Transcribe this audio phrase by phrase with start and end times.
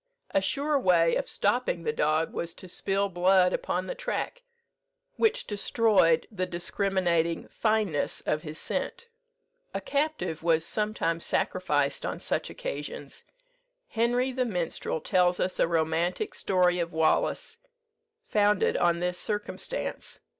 [0.31, 4.41] A sure way of stopping the dog was to spill blood upon the track,
[5.17, 9.09] which destroyed the discriminating fineness of his scent.
[9.75, 13.25] A captive was sometimes sacrificed on such occasions.
[13.89, 17.59] Henry the Minstrel tells us a romantic story of Wallace,
[18.27, 20.19] founded on this circumstance.